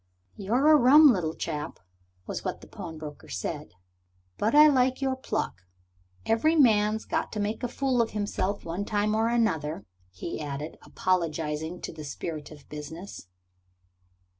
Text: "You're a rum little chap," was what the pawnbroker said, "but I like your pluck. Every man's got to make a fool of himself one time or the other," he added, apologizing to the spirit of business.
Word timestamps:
"You're 0.35 0.71
a 0.71 0.75
rum 0.77 1.13
little 1.13 1.35
chap," 1.35 1.79
was 2.25 2.43
what 2.43 2.61
the 2.61 2.67
pawnbroker 2.67 3.29
said, 3.29 3.75
"but 4.35 4.55
I 4.55 4.65
like 4.67 4.99
your 4.99 5.15
pluck. 5.15 5.61
Every 6.25 6.55
man's 6.55 7.05
got 7.05 7.31
to 7.33 7.39
make 7.39 7.61
a 7.61 7.67
fool 7.67 8.01
of 8.01 8.09
himself 8.09 8.65
one 8.65 8.83
time 8.83 9.13
or 9.13 9.29
the 9.37 9.47
other," 9.47 9.85
he 10.09 10.41
added, 10.41 10.79
apologizing 10.81 11.81
to 11.81 11.93
the 11.93 12.03
spirit 12.03 12.49
of 12.49 12.67
business. 12.67 13.27